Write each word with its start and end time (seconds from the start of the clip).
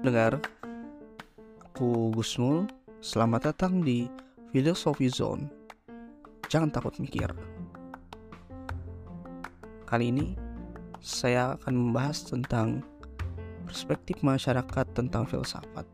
Dengar, 0.00 0.40
aku 1.60 2.08
Gusmul. 2.16 2.64
Selamat 3.04 3.52
datang 3.52 3.84
di 3.84 4.08
Philosophy 4.48 5.12
Zone. 5.12 5.44
Jangan 6.48 6.72
takut 6.72 6.96
mikir. 6.96 7.28
Kali 9.84 10.08
ini 10.08 10.40
saya 11.04 11.60
akan 11.60 11.74
membahas 11.76 12.24
tentang 12.32 12.80
perspektif 13.68 14.24
masyarakat 14.24 14.88
tentang 14.96 15.28
filsafat. 15.28 15.84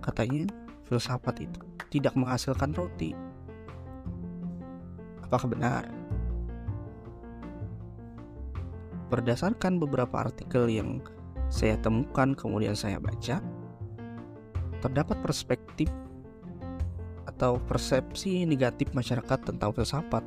Katanya, 0.00 0.48
filsafat 0.88 1.36
itu 1.44 1.60
tidak 1.92 2.16
menghasilkan 2.16 2.72
roti. 2.72 3.12
Apakah 5.28 5.52
benar? 5.52 5.84
Berdasarkan 9.12 9.76
beberapa 9.76 10.24
artikel 10.24 10.72
yang 10.72 11.04
saya 11.48 11.78
temukan 11.78 12.34
kemudian 12.34 12.74
saya 12.74 12.98
baca 12.98 13.38
terdapat 14.82 15.16
perspektif 15.24 15.88
atau 17.26 17.60
persepsi 17.68 18.48
negatif 18.48 18.92
masyarakat 18.96 19.38
tentang 19.44 19.74
filsafat. 19.74 20.24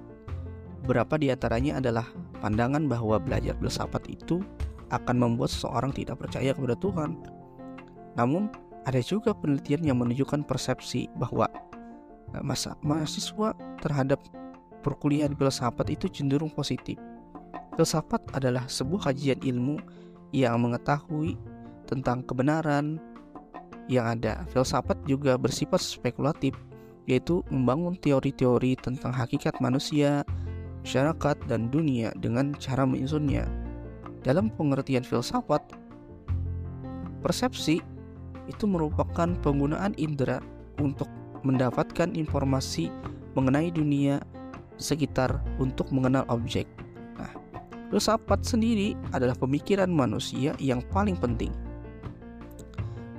Beberapa 0.86 1.18
di 1.18 1.34
antaranya 1.34 1.82
adalah 1.82 2.06
pandangan 2.40 2.86
bahwa 2.86 3.18
belajar 3.18 3.58
filsafat 3.58 4.06
itu 4.10 4.42
akan 4.90 5.16
membuat 5.18 5.54
seseorang 5.54 5.94
tidak 5.94 6.22
percaya 6.22 6.54
kepada 6.54 6.76
Tuhan. 6.78 7.18
Namun, 8.18 8.50
ada 8.86 9.00
juga 9.06 9.36
penelitian 9.38 9.86
yang 9.86 9.98
menunjukkan 10.02 10.46
persepsi 10.50 11.12
bahwa 11.18 11.46
eh, 12.34 12.44
masa 12.44 12.74
mahasiswa 12.82 13.54
terhadap 13.82 14.18
perkuliahan 14.82 15.36
filsafat 15.36 15.94
itu 15.94 16.10
cenderung 16.10 16.50
positif. 16.50 16.98
Filsafat 17.78 18.22
adalah 18.36 18.66
sebuah 18.66 19.12
kajian 19.12 19.40
ilmu 19.46 19.78
yang 20.36 20.62
mengetahui 20.62 21.36
tentang 21.90 22.22
kebenaran 22.26 23.02
yang 23.90 24.06
ada. 24.06 24.46
Filsafat 24.54 25.02
juga 25.10 25.36
bersifat 25.36 25.82
spekulatif, 25.82 26.54
yaitu 27.10 27.42
membangun 27.50 27.98
teori-teori 27.98 28.78
tentang 28.78 29.10
hakikat 29.10 29.58
manusia, 29.58 30.22
masyarakat, 30.86 31.36
dan 31.50 31.74
dunia 31.74 32.14
dengan 32.22 32.54
cara 32.62 32.86
menyusunnya. 32.86 33.50
Dalam 34.22 34.54
pengertian 34.54 35.02
filsafat, 35.02 35.64
persepsi 37.26 37.82
itu 38.46 38.66
merupakan 38.70 39.34
penggunaan 39.42 39.98
indera 39.98 40.38
untuk 40.78 41.10
mendapatkan 41.42 42.14
informasi 42.14 42.94
mengenai 43.34 43.72
dunia 43.72 44.22
sekitar 44.78 45.42
untuk 45.58 45.90
mengenal 45.90 46.24
objek. 46.30 46.70
Filsafat 47.90 48.46
sendiri 48.46 48.94
adalah 49.10 49.34
pemikiran 49.34 49.90
manusia 49.90 50.54
yang 50.62 50.86
paling 50.94 51.18
penting. 51.18 51.50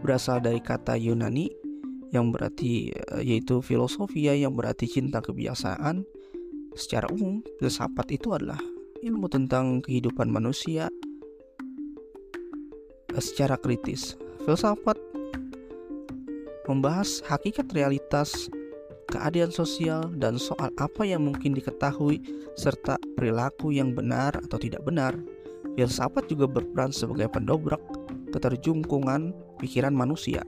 Berasal 0.07 0.39
dari 0.39 0.63
kata 0.63 0.95
Yunani 0.95 1.51
yang 2.15 2.31
berarti 2.31 2.95
eh, 2.95 3.23
yaitu 3.27 3.59
filosofia 3.63 4.35
yang 4.35 4.55
berarti 4.55 4.87
cinta 4.87 5.19
kebiasaan. 5.19 6.07
Secara 6.79 7.11
umum, 7.11 7.43
filsafat 7.59 8.15
itu 8.15 8.31
adalah 8.31 8.63
ilmu 9.03 9.27
tentang 9.27 9.83
kehidupan 9.83 10.31
manusia 10.31 10.87
eh, 13.11 13.23
secara 13.23 13.59
kritis. 13.59 14.15
Filsafat 14.47 14.97
membahas 16.71 17.27
hakikat 17.27 17.67
realitas 17.75 18.47
keadaan 19.11 19.51
sosial, 19.51 20.09
dan 20.17 20.39
soal 20.39 20.71
apa 20.79 21.03
yang 21.03 21.27
mungkin 21.27 21.53
diketahui, 21.53 22.23
serta 22.55 22.97
perilaku 23.19 23.75
yang 23.75 23.93
benar 23.93 24.39
atau 24.39 24.57
tidak 24.57 24.87
benar. 24.87 25.19
Filsafat 25.75 26.31
juga 26.31 26.47
berperan 26.47 26.95
sebagai 26.95 27.31
pendobrak 27.31 27.83
keterjungkungan 28.31 29.35
pikiran 29.59 29.95
manusia 29.95 30.47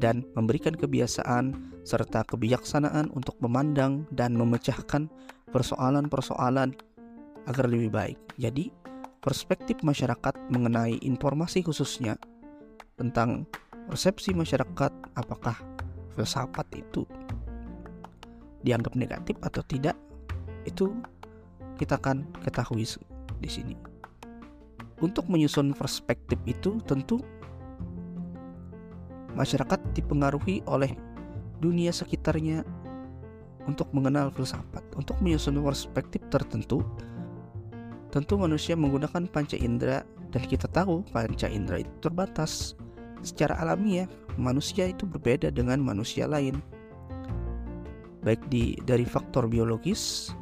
dan 0.00 0.24
memberikan 0.32 0.72
kebiasaan 0.72 1.54
serta 1.84 2.24
kebijaksanaan 2.24 3.12
untuk 3.12 3.36
memandang 3.44 4.08
dan 4.10 4.34
memecahkan 4.34 5.12
persoalan-persoalan 5.52 6.72
agar 7.48 7.64
lebih 7.68 7.92
baik. 7.92 8.18
Jadi, 8.40 8.72
perspektif 9.20 9.84
masyarakat 9.84 10.34
mengenai 10.48 10.96
informasi 11.04 11.60
khususnya 11.60 12.16
tentang 12.96 13.44
persepsi 13.88 14.32
masyarakat 14.32 14.92
apakah 15.16 15.56
filsafat 16.14 16.66
itu 16.74 17.06
dianggap 18.60 18.92
negatif 18.96 19.36
atau 19.40 19.64
tidak 19.64 19.96
itu 20.68 20.92
kita 21.80 21.96
akan 21.96 22.28
ketahui 22.44 22.84
di 23.40 23.48
sini. 23.48 23.76
Untuk 25.00 25.32
menyusun 25.32 25.72
perspektif 25.72 26.36
itu 26.44 26.76
tentu 26.84 27.24
masyarakat 29.32 29.80
dipengaruhi 29.96 30.60
oleh 30.68 30.92
dunia 31.64 31.88
sekitarnya 31.88 32.68
untuk 33.64 33.88
mengenal 33.96 34.28
filsafat. 34.28 34.84
Untuk 34.92 35.16
menyusun 35.24 35.56
perspektif 35.64 36.20
tertentu 36.28 36.84
tentu 38.10 38.34
manusia 38.34 38.74
menggunakan 38.74 39.30
panca 39.30 39.54
indera 39.54 40.02
dan 40.34 40.42
kita 40.44 40.66
tahu 40.66 41.06
panca 41.14 41.46
indera 41.48 41.80
itu 41.80 41.94
terbatas. 42.02 42.74
Secara 43.20 43.60
alamiah 43.60 44.08
manusia 44.40 44.88
itu 44.88 45.04
berbeda 45.04 45.52
dengan 45.52 45.80
manusia 45.84 46.24
lain 46.24 46.56
baik 48.20 48.40
di 48.52 48.76
dari 48.84 49.04
faktor 49.08 49.48
biologis 49.48 50.32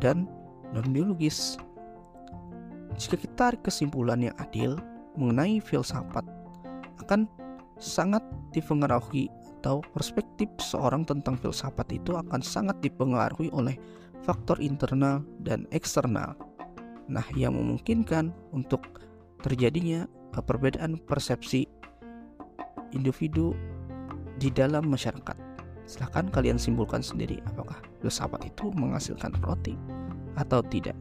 dan 0.00 0.28
non 0.76 0.88
biologis. 0.92 1.56
Jika 2.94 3.18
kita 3.18 3.34
tarik 3.34 3.62
kesimpulan 3.66 4.22
yang 4.22 4.36
adil 4.38 4.78
mengenai 5.18 5.58
filsafat 5.58 6.22
akan 7.02 7.26
sangat 7.80 8.22
dipengaruhi 8.54 9.26
atau 9.58 9.82
perspektif 9.96 10.46
seorang 10.60 11.02
tentang 11.02 11.34
filsafat 11.40 11.90
itu 11.90 12.14
akan 12.14 12.38
sangat 12.44 12.78
dipengaruhi 12.84 13.50
oleh 13.50 13.74
faktor 14.22 14.60
internal 14.62 15.26
dan 15.42 15.66
eksternal. 15.74 16.38
Nah, 17.10 17.26
yang 17.36 17.58
memungkinkan 17.58 18.32
untuk 18.54 19.02
terjadinya 19.42 20.08
perbedaan 20.32 20.96
persepsi 21.04 21.68
individu 22.94 23.52
di 24.38 24.48
dalam 24.48 24.88
masyarakat. 24.88 25.36
Silahkan 25.84 26.32
kalian 26.32 26.56
simpulkan 26.56 27.04
sendiri 27.04 27.44
apakah 27.44 27.76
filsafat 28.00 28.48
itu 28.48 28.72
menghasilkan 28.72 29.36
roti 29.44 29.76
atau 30.40 30.64
tidak. 30.64 30.96